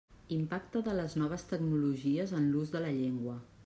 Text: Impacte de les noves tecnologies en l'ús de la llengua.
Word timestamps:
Impacte 0.37 0.81
de 0.87 0.95
les 1.01 1.15
noves 1.25 1.47
tecnologies 1.53 2.37
en 2.43 2.53
l'ús 2.57 2.77
de 2.77 2.87
la 2.89 2.95
llengua. 3.01 3.43